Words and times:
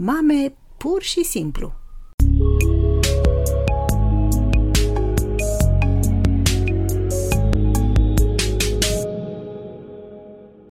mame 0.00 0.54
pur 0.76 1.02
și 1.02 1.24
simplu. 1.24 1.72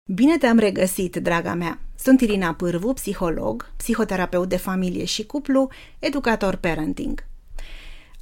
Bine 0.05 0.37
te-am 0.37 0.57
regăsit, 0.57 1.15
draga 1.15 1.53
mea! 1.53 1.79
Sunt 1.97 2.21
Irina 2.21 2.53
Pârvu, 2.53 2.93
psiholog, 2.93 3.71
psihoterapeut 3.77 4.49
de 4.49 4.57
familie 4.57 5.05
și 5.05 5.25
cuplu, 5.25 5.69
educator 5.99 6.55
parenting. 6.55 7.25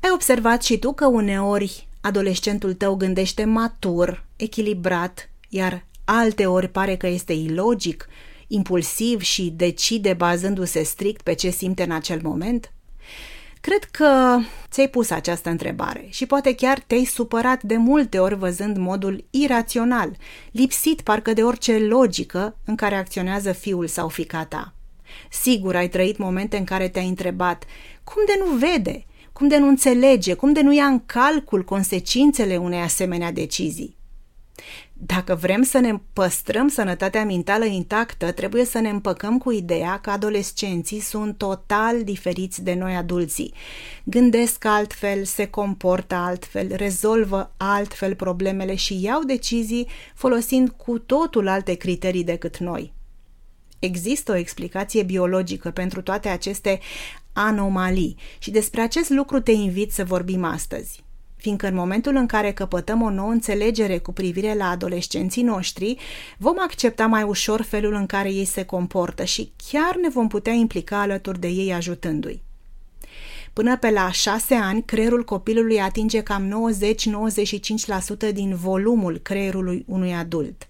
Ai 0.01 0.09
observat 0.13 0.63
și 0.63 0.77
tu 0.79 0.93
că 0.93 1.05
uneori 1.07 1.87
adolescentul 2.01 2.73
tău 2.73 2.95
gândește 2.95 3.45
matur, 3.45 4.25
echilibrat, 4.35 5.29
iar 5.49 5.85
alte 6.05 6.45
ori 6.45 6.69
pare 6.69 6.95
că 6.95 7.07
este 7.07 7.33
ilogic, 7.33 8.07
impulsiv 8.51 9.21
și 9.21 9.53
decide 9.55 10.13
bazându-se 10.13 10.83
strict 10.83 11.21
pe 11.21 11.33
ce 11.33 11.49
simte 11.49 11.83
în 11.83 11.91
acel 11.91 12.19
moment? 12.23 12.73
Cred 13.61 13.83
că 13.83 14.39
ți-ai 14.69 14.89
pus 14.89 15.09
această 15.09 15.49
întrebare 15.49 16.05
și 16.09 16.25
poate 16.25 16.55
chiar 16.55 16.79
te-ai 16.79 17.03
supărat 17.03 17.63
de 17.63 17.77
multe 17.77 18.19
ori 18.19 18.35
văzând 18.35 18.77
modul 18.77 19.25
irațional, 19.29 20.17
lipsit 20.51 21.01
parcă 21.01 21.33
de 21.33 21.43
orice 21.43 21.77
logică 21.77 22.57
în 22.65 22.75
care 22.75 22.95
acționează 22.95 23.51
fiul 23.51 23.87
sau 23.87 24.07
fica 24.07 24.45
ta. 24.45 24.73
Sigur 25.29 25.75
ai 25.75 25.89
trăit 25.89 26.17
momente 26.17 26.57
în 26.57 26.63
care 26.63 26.87
te-ai 26.87 27.07
întrebat 27.07 27.63
cum 28.03 28.23
de 28.25 28.33
nu 28.45 28.57
vede, 28.57 29.05
cum 29.33 29.47
de 29.47 29.57
nu 29.57 29.67
înțelege, 29.67 30.33
cum 30.33 30.53
de 30.53 30.61
nu 30.61 30.73
ia 30.73 30.85
în 30.85 31.05
calcul 31.05 31.63
consecințele 31.63 32.57
unei 32.57 32.79
asemenea 32.79 33.31
decizii. 33.31 33.97
Dacă 35.05 35.35
vrem 35.35 35.63
să 35.63 35.79
ne 35.79 35.93
păstrăm 36.13 36.67
sănătatea 36.67 37.25
mentală 37.25 37.65
intactă, 37.65 38.31
trebuie 38.31 38.65
să 38.65 38.79
ne 38.79 38.89
împăcăm 38.89 39.37
cu 39.37 39.51
ideea 39.51 39.99
că 39.99 40.09
adolescenții 40.09 40.99
sunt 40.99 41.37
total 41.37 42.03
diferiți 42.03 42.63
de 42.63 42.73
noi 42.73 42.95
adulții. 42.95 43.53
Gândesc 44.03 44.65
altfel, 44.65 45.23
se 45.23 45.45
comportă 45.45 46.15
altfel, 46.15 46.75
rezolvă 46.75 47.53
altfel 47.57 48.15
problemele 48.15 48.75
și 48.75 49.03
iau 49.03 49.23
decizii 49.23 49.87
folosind 50.15 50.69
cu 50.69 50.99
totul 50.99 51.47
alte 51.47 51.73
criterii 51.73 52.23
decât 52.23 52.57
noi. 52.57 52.93
Există 53.79 54.31
o 54.31 54.35
explicație 54.35 55.03
biologică 55.03 55.71
pentru 55.71 56.01
toate 56.01 56.29
aceste 56.29 56.79
anomalii 57.33 58.17
și 58.39 58.51
despre 58.51 58.81
acest 58.81 59.09
lucru 59.09 59.39
te 59.39 59.51
invit 59.51 59.91
să 59.91 60.03
vorbim 60.03 60.43
astăzi 60.43 61.03
fiindcă 61.41 61.67
în 61.67 61.75
momentul 61.75 62.15
în 62.15 62.25
care 62.25 62.51
căpătăm 62.51 63.01
o 63.01 63.09
nouă 63.09 63.31
înțelegere 63.31 63.97
cu 63.97 64.11
privire 64.13 64.53
la 64.53 64.69
adolescenții 64.69 65.43
noștri, 65.43 65.97
vom 66.37 66.55
accepta 66.59 67.05
mai 67.05 67.23
ușor 67.23 67.61
felul 67.61 67.93
în 67.93 68.05
care 68.05 68.31
ei 68.31 68.45
se 68.45 68.63
comportă 68.63 69.23
și 69.23 69.51
chiar 69.71 69.95
ne 70.01 70.09
vom 70.09 70.27
putea 70.27 70.53
implica 70.53 71.01
alături 71.01 71.39
de 71.39 71.47
ei 71.47 71.73
ajutându-i. 71.73 72.41
Până 73.53 73.77
pe 73.77 73.89
la 73.89 74.11
șase 74.11 74.53
ani, 74.53 74.83
creierul 74.83 75.23
copilului 75.23 75.81
atinge 75.81 76.21
cam 76.21 76.71
90-95% 78.29 78.33
din 78.33 78.55
volumul 78.55 79.17
creierului 79.17 79.83
unui 79.87 80.13
adult. 80.13 80.67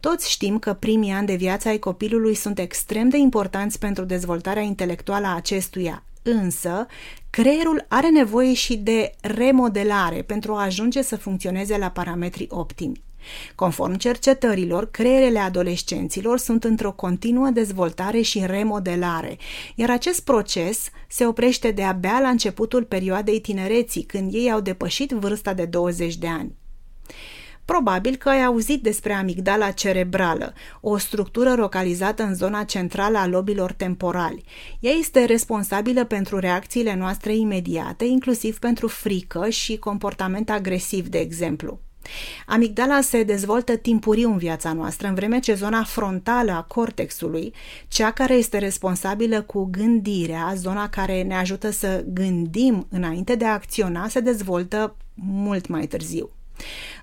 Toți 0.00 0.30
știm 0.30 0.58
că 0.58 0.72
primii 0.72 1.12
ani 1.12 1.26
de 1.26 1.34
viață 1.34 1.68
ai 1.68 1.78
copilului 1.78 2.34
sunt 2.34 2.58
extrem 2.58 3.08
de 3.08 3.16
importanți 3.16 3.78
pentru 3.78 4.04
dezvoltarea 4.04 4.62
intelectuală 4.62 5.26
a 5.26 5.34
acestuia, 5.34 6.02
însă 6.24 6.86
creierul 7.30 7.84
are 7.88 8.08
nevoie 8.10 8.54
și 8.54 8.76
de 8.76 9.10
remodelare 9.20 10.22
pentru 10.22 10.52
a 10.54 10.62
ajunge 10.62 11.02
să 11.02 11.16
funcționeze 11.16 11.78
la 11.78 11.90
parametri 11.90 12.46
optimi. 12.50 13.02
Conform 13.54 13.94
cercetărilor, 13.94 14.90
creierele 14.90 15.38
adolescenților 15.38 16.38
sunt 16.38 16.64
într-o 16.64 16.92
continuă 16.92 17.48
dezvoltare 17.48 18.20
și 18.20 18.42
remodelare, 18.46 19.38
iar 19.74 19.90
acest 19.90 20.24
proces 20.24 20.88
se 21.08 21.26
oprește 21.26 21.70
de-abia 21.70 22.18
la 22.22 22.28
începutul 22.28 22.84
perioadei 22.84 23.40
tinereții, 23.40 24.02
când 24.02 24.34
ei 24.34 24.50
au 24.50 24.60
depășit 24.60 25.10
vârsta 25.10 25.54
de 25.54 25.64
20 25.64 26.16
de 26.16 26.28
ani. 26.28 26.54
Probabil 27.64 28.16
că 28.16 28.28
ai 28.28 28.44
auzit 28.44 28.82
despre 28.82 29.12
amigdala 29.12 29.70
cerebrală, 29.70 30.52
o 30.80 30.96
structură 30.98 31.54
localizată 31.54 32.22
în 32.22 32.34
zona 32.34 32.64
centrală 32.64 33.18
a 33.18 33.26
lobilor 33.26 33.72
temporali. 33.72 34.44
Ea 34.80 34.92
este 34.92 35.24
responsabilă 35.24 36.04
pentru 36.04 36.38
reacțiile 36.38 36.94
noastre 36.94 37.36
imediate, 37.36 38.04
inclusiv 38.04 38.58
pentru 38.58 38.88
frică 38.88 39.48
și 39.48 39.78
comportament 39.78 40.50
agresiv, 40.50 41.08
de 41.08 41.18
exemplu. 41.18 41.80
Amigdala 42.46 43.00
se 43.00 43.22
dezvoltă 43.22 43.76
timpuriu 43.76 44.30
în 44.30 44.36
viața 44.36 44.72
noastră, 44.72 45.08
în 45.08 45.14
vreme 45.14 45.38
ce 45.38 45.54
zona 45.54 45.84
frontală 45.84 46.52
a 46.52 46.62
cortexului, 46.62 47.52
cea 47.88 48.10
care 48.10 48.34
este 48.34 48.58
responsabilă 48.58 49.42
cu 49.42 49.64
gândirea, 49.64 50.52
zona 50.56 50.88
care 50.88 51.22
ne 51.22 51.34
ajută 51.34 51.70
să 51.70 52.04
gândim 52.08 52.86
înainte 52.90 53.34
de 53.34 53.44
a 53.44 53.52
acționa, 53.52 54.08
se 54.08 54.20
dezvoltă 54.20 54.96
mult 55.14 55.66
mai 55.66 55.86
târziu. 55.86 56.30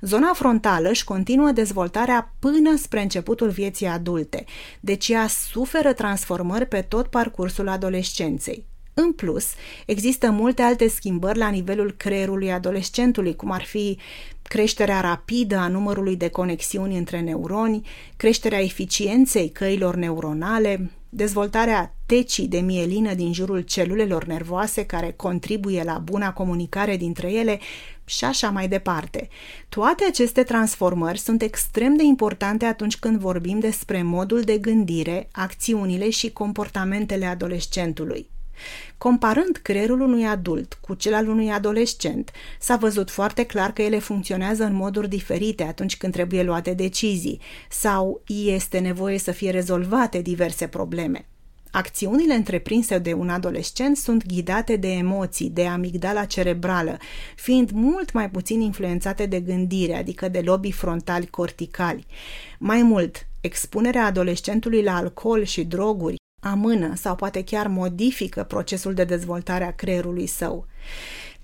Zona 0.02 0.34
frontală 0.34 0.90
își 0.90 1.04
continuă 1.04 1.52
dezvoltarea 1.52 2.36
până 2.40 2.76
spre 2.78 3.02
începutul 3.02 3.50
vieții 3.50 3.88
adulte, 3.88 4.46
deci 4.80 5.08
ea 5.08 5.28
suferă 5.28 5.94
transformări 5.94 6.66
pe 6.66 6.82
tot 6.82 7.08
parcursul 7.08 7.68
adolescenței. 7.68 8.70
În 8.94 9.14
plus, 9.14 9.46
există 9.86 10.32
multe 10.32 10.62
alte 10.62 10.88
schimbări 10.88 11.38
la 11.38 11.50
nivelul 11.50 11.94
creierului 11.98 12.52
adolescentului, 12.52 13.36
cum 13.36 13.52
ar 13.52 13.64
fi 13.64 13.98
creșterea 14.42 15.02
rapidă 15.02 15.56
a 15.56 15.68
numărului 15.68 16.16
de 16.16 16.30
conexiuni 16.30 16.98
între 16.98 17.20
neuroni, 17.20 17.88
creșterea 18.18 18.62
eficienței 18.62 19.50
căilor 19.50 19.96
neuronale, 19.96 20.92
dezvoltarea 21.10 21.96
tecii 22.06 22.48
de 22.48 22.60
mielină 22.60 23.14
din 23.14 23.34
jurul 23.34 23.62
celulelor 23.62 24.26
nervoase 24.26 24.86
care 24.86 25.14
contribuie 25.16 25.84
la 25.84 25.98
buna 25.98 26.34
comunicare 26.34 26.98
dintre 26.98 27.32
ele 27.32 27.60
și 28.12 28.26
așa 28.26 28.50
mai 28.50 28.68
departe. 28.68 29.28
Toate 29.70 30.04
aceste 30.08 30.44
transformări 30.44 31.20
sunt 31.20 31.42
extrem 31.42 31.96
de 31.96 32.04
importante 32.04 32.66
atunci 32.66 32.98
când 32.98 33.20
vorbim 33.20 33.60
despre 33.60 34.04
modul 34.04 34.42
de 34.42 34.58
gândire, 34.58 35.28
acțiunile 35.32 36.10
și 36.10 36.32
comportamentele 36.32 37.26
adolescentului. 37.26 38.30
Comparând 38.98 39.60
creierul 39.62 40.02
unui 40.02 40.26
adult 40.26 40.78
cu 40.82 40.94
cel 40.94 41.14
al 41.14 41.28
unui 41.28 41.52
adolescent, 41.52 42.32
s-a 42.60 42.76
văzut 42.76 43.10
foarte 43.10 43.44
clar 43.44 43.74
că 43.74 43.82
ele 43.82 44.00
funcționează 44.00 44.64
în 44.64 44.74
moduri 44.74 45.10
diferite 45.10 45.64
atunci 45.64 45.98
când 45.98 46.14
trebuie 46.14 46.44
luate 46.44 46.74
decizii 46.74 47.40
sau 47.70 48.22
este 48.28 48.80
nevoie 48.80 49.18
să 49.18 49.32
fie 49.32 49.52
rezolvate 49.52 50.22
diverse 50.22 50.68
probleme. 50.68 51.26
Acțiunile 51.72 52.34
întreprinse 52.34 52.98
de 52.98 53.14
un 53.14 53.30
adolescent 53.30 53.98
sunt 53.98 54.26
ghidate 54.26 54.76
de 54.76 54.88
emoții, 54.88 55.50
de 55.50 55.66
amigdala 55.66 56.26
cerebrală, 56.26 56.98
fiind 57.36 57.72
mult 57.72 58.12
mai 58.12 58.30
puțin 58.30 58.62
influențate 58.62 59.26
de 59.26 59.40
gândire, 59.40 59.96
adică 59.96 60.30
de 60.30 60.40
lobii 60.40 60.72
frontali 60.72 61.28
corticali. 61.28 62.06
Mai 62.60 62.82
mult, 62.82 63.28
expunerea 63.42 64.06
adolescentului 64.06 64.84
la 64.84 64.96
alcool 64.96 65.44
și 65.44 65.64
droguri 65.64 66.20
amână 66.42 66.96
sau 66.96 67.16
poate 67.16 67.44
chiar 67.44 67.68
modifică 67.68 68.44
procesul 68.44 68.94
de 68.94 69.04
dezvoltare 69.04 69.64
a 69.64 69.76
creierului 69.76 70.28
său. 70.28 70.68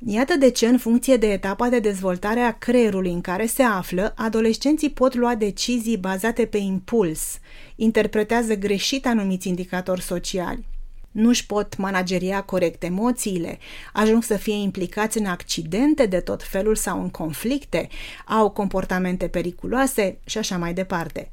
Iată 0.06 0.36
de 0.36 0.50
ce, 0.50 0.68
în 0.68 0.78
funcție 0.78 1.18
de 1.18 1.32
etapa 1.32 1.70
de 1.70 1.80
dezvoltare 1.80 2.40
a 2.40 2.58
creierului 2.58 3.12
în 3.12 3.22
care 3.22 3.46
se 3.46 3.64
află, 3.64 4.14
adolescenții 4.16 4.90
pot 4.90 5.16
lua 5.16 5.36
decizii 5.36 5.98
bazate 5.98 6.46
pe 6.46 6.58
impuls, 6.58 7.40
interpretează 7.76 8.56
greșit 8.56 9.06
anumiți 9.06 9.48
indicatori 9.48 10.02
sociali, 10.02 10.66
nu-și 11.12 11.46
pot 11.46 11.78
manageria 11.78 12.42
corect 12.42 12.84
emoțiile, 12.84 13.58
ajung 13.94 14.24
să 14.24 14.36
fie 14.36 14.56
implicați 14.56 15.18
în 15.18 15.26
accidente 15.26 16.06
de 16.06 16.20
tot 16.20 16.44
felul 16.44 16.76
sau 16.76 17.02
în 17.02 17.10
conflicte, 17.10 17.88
au 18.26 18.50
comportamente 18.50 19.28
periculoase 19.28 20.18
și 20.26 20.38
așa 20.38 20.58
mai 20.58 20.74
departe. 20.74 21.32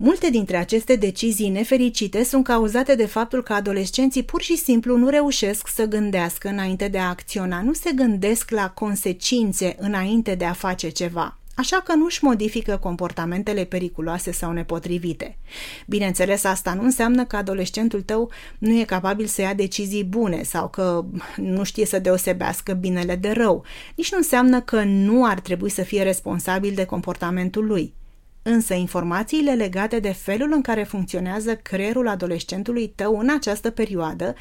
Multe 0.00 0.30
dintre 0.30 0.56
aceste 0.56 0.96
decizii 0.96 1.48
nefericite 1.48 2.24
sunt 2.24 2.44
cauzate 2.44 2.94
de 2.94 3.06
faptul 3.06 3.42
că 3.42 3.52
adolescenții 3.52 4.22
pur 4.22 4.42
și 4.42 4.56
simplu 4.56 4.96
nu 4.96 5.08
reușesc 5.08 5.68
să 5.68 5.84
gândească 5.84 6.48
înainte 6.48 6.88
de 6.88 6.98
a 6.98 7.08
acționa, 7.08 7.62
nu 7.62 7.72
se 7.72 7.92
gândesc 7.92 8.50
la 8.50 8.70
consecințe 8.70 9.76
înainte 9.78 10.34
de 10.34 10.44
a 10.44 10.52
face 10.52 10.88
ceva 10.88 11.38
așa 11.58 11.80
că 11.84 11.94
nu-și 11.94 12.24
modifică 12.24 12.76
comportamentele 12.76 13.64
periculoase 13.64 14.32
sau 14.32 14.52
nepotrivite. 14.52 15.38
Bineînțeles, 15.86 16.44
asta 16.44 16.74
nu 16.74 16.82
înseamnă 16.82 17.24
că 17.24 17.36
adolescentul 17.36 18.02
tău 18.02 18.30
nu 18.58 18.78
e 18.78 18.84
capabil 18.84 19.26
să 19.26 19.40
ia 19.40 19.54
decizii 19.54 20.04
bune 20.04 20.42
sau 20.42 20.68
că 20.68 21.04
nu 21.36 21.64
știe 21.64 21.86
să 21.86 21.98
deosebească 21.98 22.72
binele 22.72 23.16
de 23.16 23.30
rău. 23.30 23.64
Nici 23.94 24.10
nu 24.10 24.16
înseamnă 24.16 24.60
că 24.60 24.82
nu 24.82 25.24
ar 25.24 25.40
trebui 25.40 25.70
să 25.70 25.82
fie 25.82 26.02
responsabil 26.02 26.74
de 26.74 26.84
comportamentul 26.84 27.66
lui. 27.66 27.94
Însă 28.42 28.74
informațiile 28.74 29.54
legate 29.54 29.98
de 29.98 30.12
felul 30.12 30.52
în 30.52 30.60
care 30.60 30.82
funcționează 30.82 31.56
creierul 31.56 32.08
adolescentului 32.08 32.88
tău 32.88 33.18
în 33.18 33.30
această 33.30 33.70
perioadă 33.70 34.34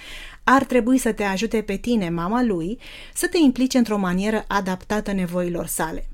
ar 0.43 0.63
trebui 0.63 0.97
să 0.97 1.11
te 1.11 1.23
ajute 1.23 1.61
pe 1.61 1.75
tine, 1.75 2.09
mama 2.09 2.43
lui, 2.43 2.79
să 3.13 3.27
te 3.27 3.37
implici 3.37 3.73
într-o 3.73 3.97
manieră 3.97 4.45
adaptată 4.47 5.11
nevoilor 5.11 5.65
sale. 5.65 6.07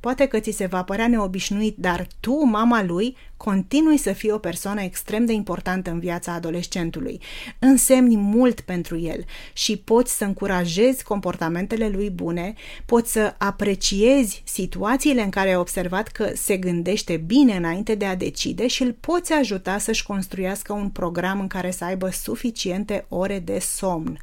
Poate 0.00 0.26
că 0.26 0.38
ți 0.38 0.50
se 0.50 0.66
va 0.66 0.82
părea 0.82 1.08
neobișnuit, 1.08 1.76
dar 1.76 2.06
tu, 2.20 2.44
mama 2.44 2.82
lui, 2.82 3.16
continui 3.36 3.96
să 3.96 4.12
fii 4.12 4.30
o 4.30 4.38
persoană 4.38 4.82
extrem 4.82 5.24
de 5.24 5.32
importantă 5.32 5.90
în 5.90 5.98
viața 5.98 6.32
adolescentului. 6.32 7.20
Însemni 7.58 8.16
mult 8.16 8.60
pentru 8.60 8.98
el 8.98 9.24
și 9.52 9.76
poți 9.76 10.16
să 10.16 10.24
încurajezi 10.24 11.04
comportamentele 11.04 11.88
lui 11.88 12.10
bune, 12.10 12.54
poți 12.86 13.12
să 13.12 13.34
apreciezi 13.38 14.42
situațiile 14.46 15.22
în 15.22 15.30
care 15.30 15.48
ai 15.48 15.56
observat 15.56 16.08
că 16.08 16.30
se 16.34 16.56
gândește 16.56 17.16
bine 17.16 17.56
înainte 17.56 17.94
de 17.94 18.04
a 18.04 18.16
decide 18.16 18.66
și 18.66 18.82
îl 18.82 18.92
poți 19.00 19.32
ajuta 19.32 19.78
să-și 19.78 20.06
construiască 20.06 20.72
un 20.72 20.88
program 20.88 21.40
în 21.40 21.46
care 21.46 21.70
să 21.70 21.84
aibă 21.84 22.10
suficiente 22.10 23.04
ore 23.08 23.38
de 23.38 23.58
somn. 23.58 24.18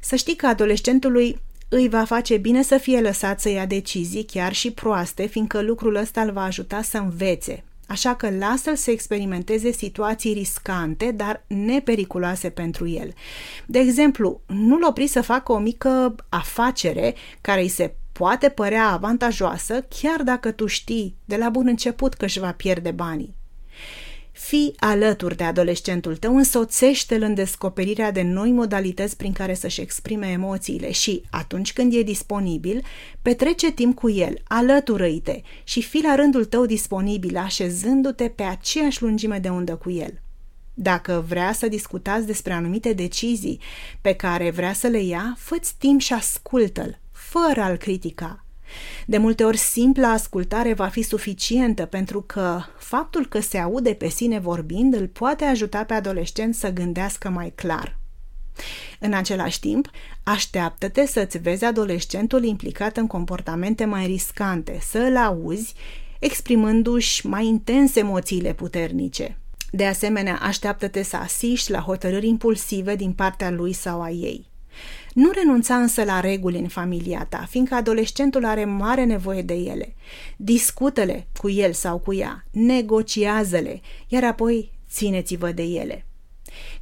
Să 0.00 0.16
știi 0.16 0.36
că 0.36 0.46
adolescentului 0.46 1.38
îi 1.68 1.88
va 1.88 2.04
face 2.04 2.36
bine 2.36 2.62
să 2.62 2.76
fie 2.78 3.00
lăsat 3.00 3.40
să 3.40 3.48
ia 3.48 3.66
decizii, 3.66 4.24
chiar 4.24 4.52
și 4.52 4.70
proaste, 4.70 5.26
fiindcă 5.26 5.60
lucrul 5.60 5.94
ăsta 5.94 6.20
îl 6.20 6.32
va 6.32 6.42
ajuta 6.42 6.82
să 6.82 6.98
învețe. 6.98 7.64
Așa 7.86 8.14
că 8.14 8.30
lasă-l 8.30 8.76
să 8.76 8.90
experimenteze 8.90 9.72
situații 9.72 10.32
riscante, 10.32 11.10
dar 11.10 11.44
nepericuloase 11.46 12.50
pentru 12.50 12.88
el. 12.88 13.12
De 13.66 13.78
exemplu, 13.78 14.40
nu-l 14.46 14.84
opri 14.84 15.06
să 15.06 15.20
facă 15.20 15.52
o 15.52 15.58
mică 15.58 16.14
afacere 16.28 17.14
care 17.40 17.60
îi 17.60 17.68
se 17.68 17.94
poate 18.12 18.48
părea 18.48 18.88
avantajoasă, 18.88 19.86
chiar 20.00 20.22
dacă 20.22 20.50
tu 20.50 20.66
știi 20.66 21.16
de 21.24 21.36
la 21.36 21.48
bun 21.48 21.66
început 21.66 22.14
că 22.14 22.24
își 22.24 22.38
va 22.38 22.52
pierde 22.52 22.90
banii. 22.90 23.34
Fii 24.38 24.74
alături 24.76 25.36
de 25.36 25.44
adolescentul 25.44 26.16
tău, 26.16 26.36
însoțește-l 26.36 27.22
în 27.22 27.34
descoperirea 27.34 28.12
de 28.12 28.22
noi 28.22 28.52
modalități 28.52 29.16
prin 29.16 29.32
care 29.32 29.54
să-și 29.54 29.80
exprime 29.80 30.26
emoțiile 30.26 30.90
și, 30.90 31.22
atunci 31.30 31.72
când 31.72 31.94
e 31.94 32.02
disponibil, 32.02 32.84
petrece 33.22 33.72
timp 33.72 33.96
cu 33.96 34.10
el, 34.10 34.34
alătură-i-te 34.44 35.40
și 35.64 35.82
fii 35.82 36.02
la 36.02 36.14
rândul 36.14 36.44
tău 36.44 36.66
disponibil, 36.66 37.36
așezându-te 37.36 38.28
pe 38.28 38.42
aceeași 38.42 39.02
lungime 39.02 39.38
de 39.38 39.48
undă 39.48 39.76
cu 39.76 39.90
el. 39.90 40.20
Dacă 40.74 41.24
vrea 41.28 41.52
să 41.52 41.68
discutați 41.68 42.26
despre 42.26 42.52
anumite 42.52 42.92
decizii 42.92 43.60
pe 44.00 44.12
care 44.12 44.50
vrea 44.50 44.72
să 44.72 44.86
le 44.86 45.02
ia, 45.02 45.34
fă 45.38 45.56
timp 45.78 46.00
și 46.00 46.12
ascultă-l, 46.12 46.98
fără 47.12 47.60
a-l 47.60 47.76
critica. 47.76 48.44
De 49.06 49.18
multe 49.18 49.44
ori 49.44 49.56
simpla 49.56 50.08
ascultare 50.08 50.72
va 50.72 50.86
fi 50.86 51.02
suficientă 51.02 51.84
pentru 51.86 52.22
că 52.22 52.60
faptul 52.78 53.26
că 53.26 53.40
se 53.40 53.58
aude 53.58 53.94
pe 53.94 54.08
sine 54.08 54.38
vorbind 54.38 54.94
îl 54.94 55.06
poate 55.06 55.44
ajuta 55.44 55.84
pe 55.84 55.94
adolescent 55.94 56.54
să 56.54 56.72
gândească 56.72 57.28
mai 57.28 57.52
clar. 57.54 57.98
În 58.98 59.12
același 59.12 59.60
timp, 59.60 59.90
așteaptă-te 60.22 61.06
să-ți 61.06 61.38
vezi 61.38 61.64
adolescentul 61.64 62.44
implicat 62.44 62.96
în 62.96 63.06
comportamente 63.06 63.84
mai 63.84 64.06
riscante, 64.06 64.78
să 64.82 64.98
îl 64.98 65.16
auzi 65.16 65.74
exprimându-și 66.18 67.26
mai 67.26 67.46
intens 67.46 67.96
emoțiile 67.96 68.52
puternice. 68.52 69.38
De 69.70 69.86
asemenea, 69.86 70.38
așteaptă-te 70.42 71.02
să 71.02 71.16
asiști 71.16 71.70
la 71.70 71.80
hotărâri 71.80 72.28
impulsive 72.28 72.96
din 72.96 73.12
partea 73.12 73.50
lui 73.50 73.72
sau 73.72 74.02
a 74.02 74.10
ei. 74.10 74.46
Nu 75.12 75.30
renunța 75.30 75.76
însă 75.76 76.04
la 76.04 76.20
reguli 76.20 76.58
în 76.58 76.68
familia 76.68 77.26
ta, 77.28 77.46
fiindcă 77.48 77.74
adolescentul 77.74 78.44
are 78.44 78.64
mare 78.64 79.04
nevoie 79.04 79.42
de 79.42 79.54
ele. 79.54 79.94
Discută-le 80.36 81.26
cu 81.36 81.50
el 81.50 81.72
sau 81.72 81.98
cu 81.98 82.14
ea, 82.14 82.44
negociază-le, 82.50 83.80
iar 84.08 84.24
apoi 84.24 84.72
țineți-vă 84.90 85.50
de 85.50 85.62
ele. 85.62 86.06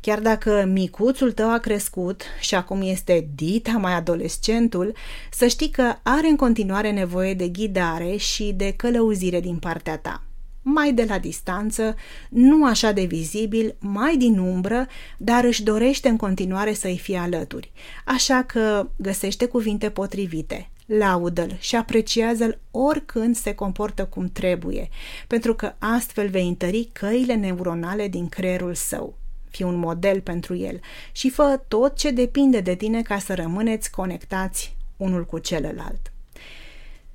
Chiar 0.01 0.21
dacă 0.21 0.65
micuțul 0.73 1.33
tău 1.33 1.53
a 1.53 1.59
crescut 1.59 2.23
și 2.41 2.55
acum 2.55 2.83
este 2.83 3.29
dita 3.35 3.73
mai 3.73 3.93
adolescentul, 3.93 4.95
să 5.31 5.47
știi 5.47 5.71
că 5.71 5.95
are 6.03 6.29
în 6.29 6.37
continuare 6.37 6.91
nevoie 6.91 7.35
de 7.35 7.49
ghidare 7.49 8.17
și 8.17 8.53
de 8.57 8.73
călăuzire 8.73 9.41
din 9.41 9.57
partea 9.57 9.99
ta 9.99 10.26
mai 10.69 10.93
de 10.93 11.05
la 11.09 11.19
distanță, 11.19 11.95
nu 12.29 12.65
așa 12.65 12.93
de 12.93 13.05
vizibil, 13.05 13.77
mai 13.79 14.17
din 14.17 14.39
umbră, 14.39 14.87
dar 15.19 15.45
își 15.45 15.63
dorește 15.63 16.09
în 16.09 16.17
continuare 16.17 16.73
să-i 16.73 16.99
fie 16.99 17.19
alături. 17.19 17.73
Așa 18.05 18.43
că 18.43 18.89
găsește 18.97 19.47
cuvinte 19.47 19.91
potrivite, 19.91 20.71
laudă-l 20.87 21.57
și 21.59 21.77
apreciază-l 21.77 22.59
oricând 22.71 23.37
se 23.37 23.55
comportă 23.55 24.05
cum 24.05 24.29
trebuie, 24.29 24.89
pentru 25.27 25.55
că 25.55 25.75
astfel 25.79 26.29
vei 26.29 26.49
întări 26.49 26.89
căile 26.93 27.35
neuronale 27.35 28.09
din 28.09 28.29
creierul 28.29 28.75
său. 28.75 29.19
Fii 29.51 29.65
un 29.65 29.77
model 29.77 30.21
pentru 30.21 30.57
el 30.57 30.81
și 31.13 31.31
fă 31.31 31.61
tot 31.69 31.97
ce 31.97 32.11
depinde 32.11 32.61
de 32.61 32.75
tine 32.75 33.03
ca 33.03 33.19
să 33.19 33.35
rămâneți 33.35 33.91
conectați 33.91 34.77
unul 34.97 35.25
cu 35.25 35.39
celălalt. 35.39 36.11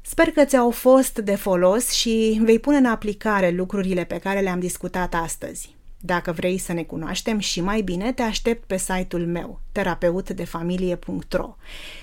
Sper 0.01 0.31
că 0.31 0.45
ți-au 0.45 0.71
fost 0.71 1.17
de 1.17 1.35
folos 1.35 1.91
și 1.91 2.39
vei 2.43 2.59
pune 2.59 2.77
în 2.77 2.85
aplicare 2.85 3.49
lucrurile 3.49 4.03
pe 4.03 4.17
care 4.17 4.39
le-am 4.39 4.59
discutat 4.59 5.13
astăzi. 5.13 5.75
Dacă 5.99 6.31
vrei 6.31 6.57
să 6.57 6.73
ne 6.73 6.83
cunoaștem 6.83 7.39
și 7.39 7.61
mai 7.61 7.81
bine, 7.81 8.13
te 8.13 8.21
aștept 8.21 8.67
pe 8.67 8.77
site-ul 8.77 9.25
meu, 9.25 9.59
terapeutdefamilie.ro. 9.71 11.55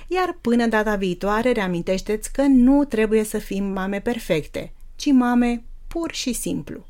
Iar 0.07 0.39
până 0.41 0.67
data 0.67 0.97
viitoare, 0.97 1.53
reamintește-ți 1.53 2.33
că 2.33 2.43
nu 2.43 2.85
trebuie 2.85 3.25
să 3.25 3.39
fim 3.39 3.65
mame 3.65 4.01
perfecte, 4.01 4.73
ci 4.97 5.07
mame 5.13 5.63
pur 5.89 6.13
și 6.13 6.33
simplu. 6.33 6.87